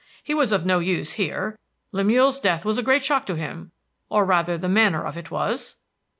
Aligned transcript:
He 0.23 0.33
was 0.33 0.51
of 0.51 0.65
no 0.65 0.79
use 0.79 1.11
here. 1.13 1.59
Lemuel's 1.91 2.39
death 2.39 2.65
was 2.65 2.79
a 2.79 2.81
great 2.81 3.03
shock 3.03 3.23
to 3.27 3.35
him, 3.35 3.69
or 4.09 4.25
rather 4.25 4.57
the 4.57 4.67
manner 4.67 5.03
of 5.05 5.15
it 5.15 5.29
was." 5.29 5.75